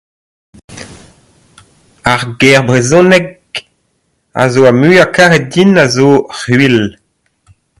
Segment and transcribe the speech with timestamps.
[2.11, 3.53] Ar ger brezhonek
[4.41, 6.77] a zo ar muiañ karet din a zo c'hwil.